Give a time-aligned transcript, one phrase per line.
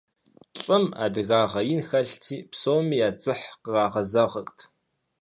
[0.63, 4.57] ЛӀым адыгагъэ ин хэлъти, псоми я дзыхь кърагъэзырт.